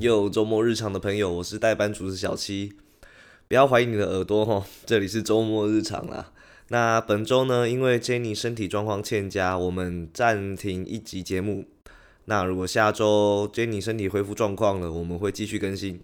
[0.00, 2.72] 又周末日常的朋友，我是代班主持小七，
[3.46, 6.32] 不要怀疑你的耳朵哈， 这里是周末日常啦。
[6.68, 11.66] 那本周呢，因为 Jenny 身体状况欠佳，我们暂停一集节目。
[12.24, 16.00] 那如果下周 Jenny 身体恢复状况了，我们会继续更新。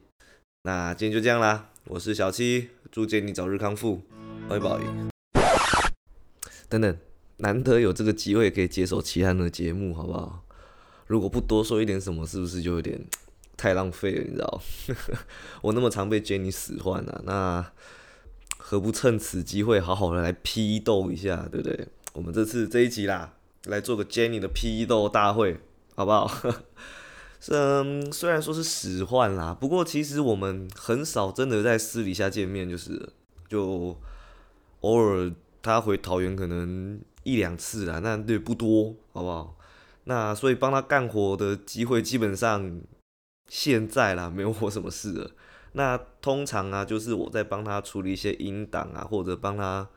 [0.64, 4.02] 那今天就这样啦，我是小七，祝 Jenny 早日康复，
[4.46, 4.78] 拜拜。
[6.68, 6.94] 等等，
[7.38, 10.42] 难得有这个机会可以接手其他的节目，好不好？
[11.06, 13.00] 如果不多说一点什么，是不是就有点
[13.56, 14.22] 太浪费了？
[14.22, 14.62] 你知道，
[15.62, 17.72] 我那么常被 Jenny 使唤啊，那。
[18.58, 21.86] 何不趁此机会好好的来批斗一下，对不对？
[22.14, 23.32] 我们这次这一集啦，
[23.66, 25.60] 来做个 Jenny 的批斗大会，
[25.94, 26.28] 好不好？
[27.46, 33.08] 嗯，虽然说是使唤啦，不过其实我们很少真的在私底下见面，就是
[33.48, 33.96] 就
[34.80, 35.30] 偶尔
[35.62, 39.56] 他回桃园可能一两次啦，那对不多，好不好？
[40.04, 42.80] 那所以帮他干活的机会基本上
[43.48, 45.30] 现在啦，没有我什么事了。
[45.72, 49.88] 那通常啊，就是我在帮他处理一些音档啊，或者帮他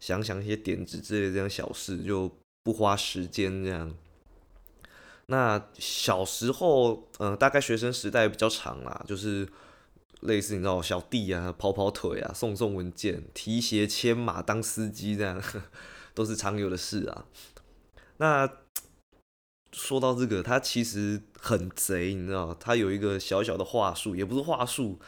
[0.00, 2.30] 想想一些点子之类的这样小事，就
[2.62, 3.94] 不花时间这样。
[5.26, 9.48] 那小时候，嗯，大概学生时代比较长啦，就是
[10.20, 15.42] 类似你知道小弟啊，跑跑腿啊，送送文件，提鞋牵马当司机这样，
[16.14, 17.24] 都是常有的事啊。
[18.18, 18.48] 那
[19.74, 24.98] 说到这个，他其实很贼，你知道，他有一个小小的话术，也不是话术。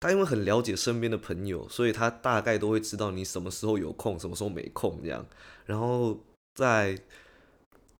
[0.00, 5.26] 他因为很了解身边的朋友，所以他大概都会知道你什么时候有空，什么时候没空这样。
[5.66, 6.18] 然后
[6.54, 6.98] 在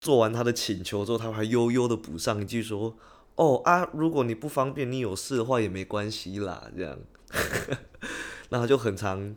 [0.00, 2.96] 做完他的请求之后，他还悠悠的补上一句说
[3.36, 6.98] ：“哦啊，如果你不方便，你有事的话也没关系啦。”这样，
[8.48, 9.36] 那他就很常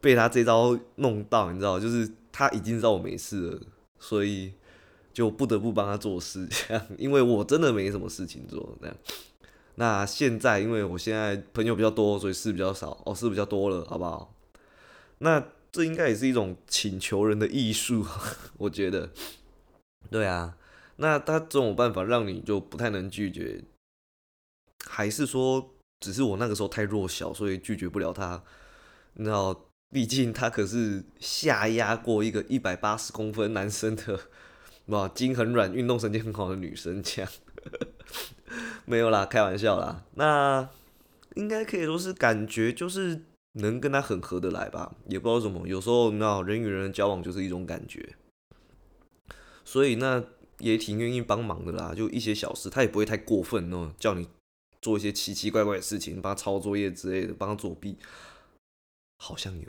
[0.00, 3.60] 被他这招弄到，你知道，就是他已经知道我没事了，
[4.00, 4.52] 所以
[5.14, 8.96] 就不得不帮他做事，这样，因为我真的没什么事情做，这样。
[9.76, 14.34] 那现在，因为我现在朋友比较多，所以事比较少，哦，事比较多了，好不好？
[15.18, 18.04] 那这应该也是一种请求人的艺术，
[18.58, 19.10] 我觉得。
[20.10, 20.56] 对啊，
[20.96, 23.64] 那他总有办法让你就不太能拒绝，
[24.84, 28.44] 还是说只是我那个时候太弱小，所以拒绝不了他？
[29.14, 29.56] 那，
[29.90, 34.20] 毕竟他可是下压过一个一百八十公分男生的，
[34.86, 37.30] 哇，筋很软，运动神经很好的女生，这样。
[38.84, 40.04] 没有啦，开玩笑啦。
[40.14, 40.68] 那
[41.34, 43.22] 应该可以说是感觉就是
[43.54, 45.66] 能跟他很合得来吧，也不知道什么。
[45.66, 48.14] 有时候那人与人交往就是一种感觉，
[49.64, 50.22] 所以那
[50.58, 51.94] 也挺愿意帮忙的啦。
[51.96, 54.28] 就一些小事，他也不会太过分哦，叫你
[54.82, 57.96] 做一些奇奇怪怪的事情，帮他抄作业之类的，帮他作弊，
[59.16, 59.68] 好像有。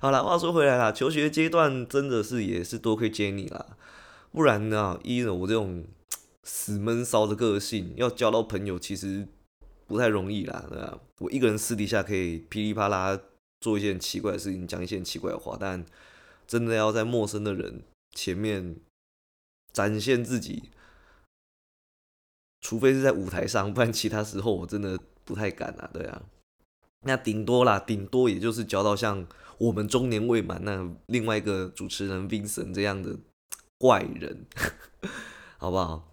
[0.00, 3.76] 好了，话说回来啦，求学阶段真的是也是多亏杰尼啦，
[4.32, 5.84] 不然呢，依着我这种。
[6.42, 9.28] 死闷骚的个性，要交到朋友其实
[9.86, 10.98] 不太容易啦，对吧？
[11.18, 13.20] 我一个人私底下可以噼里啪啦
[13.60, 15.84] 做一些奇怪的事情，讲一些奇怪的话，但
[16.46, 18.76] 真的要在陌生的人前面
[19.70, 20.70] 展现自己，
[22.62, 26.22] 除非是在舞台上，不然其他时候我真的不太敢啊，对啊。
[27.06, 29.26] 那顶多啦，顶多也就是交到像
[29.58, 33.16] 我们中年未满那另外一个主持人 Vincent 这样的
[33.78, 34.46] 怪人，
[35.56, 36.06] 好不好？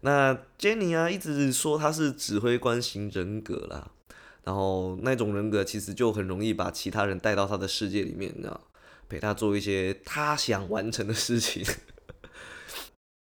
[0.00, 3.90] 那 Jenny 啊，一直说他是指挥官型人格啦，
[4.44, 8.60] 然后那种人格其实就很容易把其他人带到他的世界里面，你知道，
[9.08, 11.64] 陪他做一些他想完成的事情。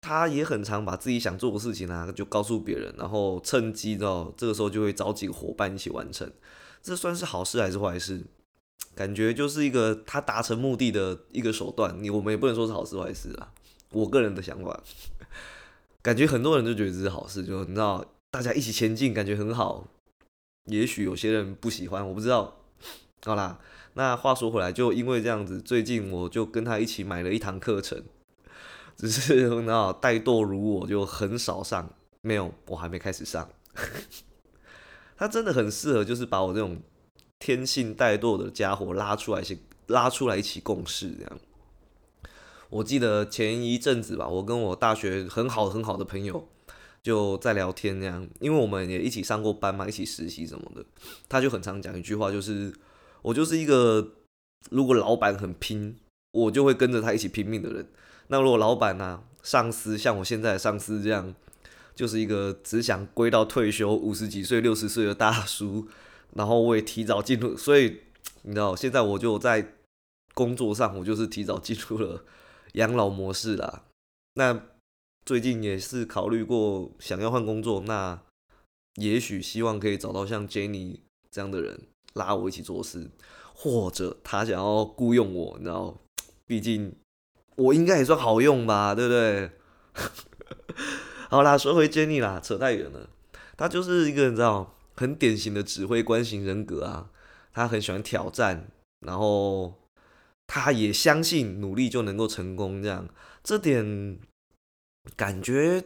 [0.00, 6.30] 他也很常把自己想做的事情啊，就告诉别人，然后趁机，知道这个时候就会找几个伙伴一起完成。
[6.84, 8.22] 这算是好事还是坏事？
[8.94, 11.96] 感觉就是一个他达成目的的一个手段。
[12.00, 13.50] 你我们也不能说是好事坏事啊，
[13.90, 14.82] 我个人的想法。
[16.02, 19.88] 感觉很多人都觉得这是好事，就你知道，大家一起前进，感觉很好。
[20.66, 22.58] 也许有些人不喜欢，我不知道。
[23.24, 23.58] 好啦，
[23.94, 28.04] 那话说回来，就因为这样子，最近我就跟他一起买了一堂课程，
[28.98, 31.90] 只是你知道，怠惰如我就很少上，
[32.20, 33.48] 没有，我还没开始上。
[35.16, 36.78] 他真的很适合，就是把我这种
[37.38, 41.38] 天性怠惰的家伙拉出来，一起拉出来一起共事这样。
[42.70, 46.48] 我记得前一阵子吧，我跟我大学很好很好的朋友
[47.02, 50.84] 就在聊天，这样，因为我们也一起上过班嘛，一起实习什么的。
[51.28, 52.72] 他就很常讲一句话，就是
[53.22, 54.14] 我就是一个
[54.70, 55.96] 如果老板很拼，
[56.32, 57.86] 我就会跟着他一起拼命的人。
[58.28, 61.34] 那如果老板呢，上司像我现在的上司这样，
[61.94, 65.88] 就是一个只想归到退休五十几岁、六十岁的大叔，
[66.34, 68.00] 然后我也提早进入，所以
[68.42, 69.74] 你知道，现在我就在
[70.34, 72.24] 工作上，我就是提早进入了。
[72.74, 73.84] 养老模式啦，
[74.34, 74.60] 那
[75.24, 78.20] 最近也是考虑过想要换工作，那
[78.96, 80.98] 也许希望可以找到像 Jenny
[81.30, 83.08] 这样的人拉我一起做事，
[83.54, 85.96] 或者他想要雇佣我，你知道，
[86.46, 86.96] 毕竟
[87.54, 89.52] 我应该也算好用吧，对不对？
[91.34, 93.10] 好啦，说回杰尼啦，扯太远了。
[93.56, 97.10] 他就是一个你知道很典型的指挥官型人格啊，
[97.52, 98.68] 他很喜欢挑战，
[99.04, 99.74] 然后
[100.46, 103.08] 他也相信努力就能够成功，这样
[103.42, 104.16] 这点
[105.16, 105.82] 感觉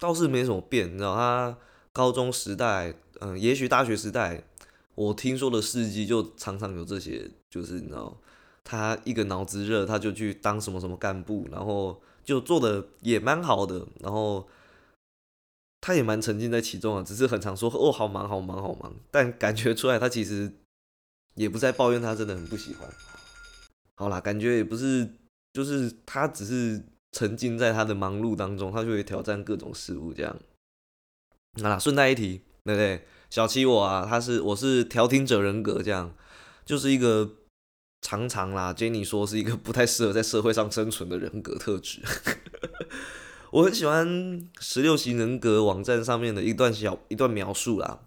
[0.00, 0.92] 倒是没什么变。
[0.92, 1.56] 你知道他
[1.92, 4.42] 高中时代，嗯，也许大学时代，
[4.96, 8.16] 我听说的事迹就常常有这些，就是你知道
[8.64, 14.48] 他一个脑子热，他就去当什么什么干部，然后就做的也蛮好的，然后。
[15.88, 18.94] 他也蛮沉浸在其中啊，只是很常说哦，好忙，好忙，好忙。
[19.10, 20.52] 但感觉出来，他其实
[21.34, 22.86] 也不在抱怨，他真的很不喜欢。
[23.94, 25.08] 好啦，感觉也不是，
[25.54, 30.36] 就是他只是沉浸在他的忙碌当中，他就会挑战各种事物这样。
[31.62, 33.06] 啊，顺带一提，对不对？
[33.30, 36.14] 小七我啊，他是我是调停者人格，这样
[36.66, 37.30] 就是一个
[38.02, 42.02] 常常啦，Jenny 说是一个不太适合在社会上生存的人格特质。
[43.50, 48.00] 我很喜欢十六型人格网站上面的一段小一段描述啦，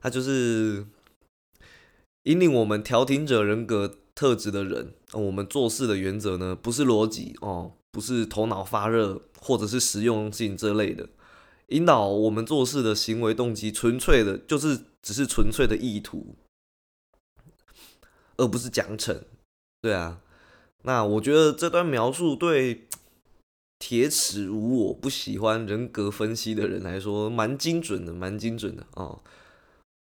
[0.00, 0.84] 它就是
[2.24, 11.08] 引领我们调停者人格特质的人，我们做事的原则呢，不是逻辑哦，不是头脑发热或者是实用性这类的，
[11.68, 16.34] 引导我们做事的行为动机，纯粹的就是只是纯粹的意图，
[18.36, 19.16] 而不是奖惩。
[19.80, 20.20] 对啊，
[20.82, 22.88] 那我觉得这段描述对。
[23.84, 29.20] 铁齿如我不喜欢人格分析的人来说，蛮精准的，蛮精准的哦。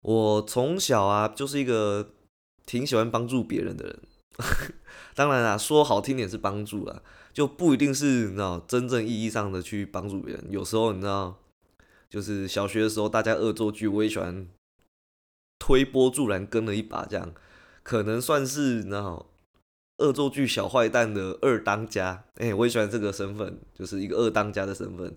[0.03, 2.11] 我从小啊就是一个
[2.67, 3.99] 挺喜欢帮助别人的人，
[5.17, 10.45] 当然啦，说好听点是帮助啦，就不一定是你知道真正意义上的去帮助别人。
[10.51, 11.39] 有时候你知道，
[12.11, 14.47] 就是小学的时候大家恶作剧，我也喜欢
[15.59, 17.33] 推波助澜，跟了一把，这样
[17.83, 19.25] 可能算是你知道。
[20.01, 25.15] 恶作剧小坏蛋的二当家，哎，我也喜欢这个身份，就是一个二当家的身份，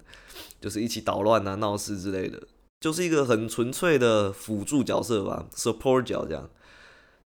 [0.61, 2.41] 就是一起捣乱啊、闹事之类的，
[2.79, 6.49] 就是一个很纯粹的辅助角色吧，support 角这样。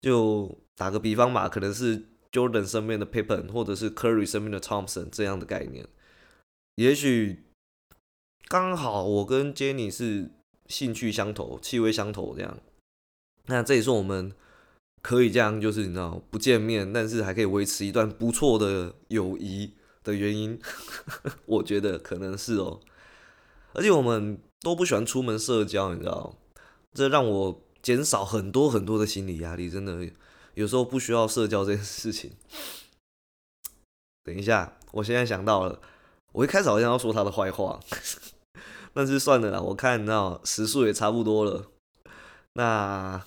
[0.00, 5.86] 就打个比方嘛，可能是 Jordan 身边的 Pippen，或者是 Curry 身边的 Thompson 这样的概念。
[6.74, 7.44] 也许
[8.48, 10.30] 刚好我跟 Jenny 是
[10.66, 12.58] 兴趣相投、气味相投这样，
[13.46, 14.32] 那这也是我们。
[15.04, 20.58] 可以这样，就是你知道不见面，但是还可以维持一段不错的友谊的原因，
[21.44, 22.80] 我觉得可能是哦。
[23.74, 26.34] 而且我们都不喜欢出门社交，你知道，
[26.94, 29.68] 这让我减少很多很多的心理压力。
[29.68, 30.08] 真的，
[30.54, 32.30] 有时候不需要社交这件事情。
[34.24, 35.82] 等一下，我现在想到了，
[36.32, 37.78] 我一开始好像要说他的坏话，
[38.94, 41.66] 但是算了啦，我看到时速也差不多了，
[42.54, 43.22] 那。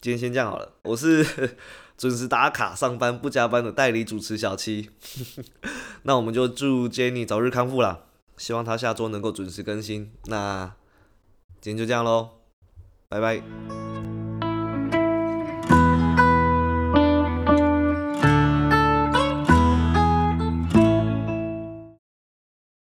[0.00, 1.24] 今天先这样好了，我是
[1.96, 4.90] 准时打卡上班不加班的代理主持小七，
[6.04, 8.00] 那我们就祝 Jenny 早日康复啦，
[8.36, 10.12] 希望她下周能够准时更新。
[10.26, 10.74] 那
[11.60, 12.30] 今天就这样喽，
[13.08, 13.75] 拜拜。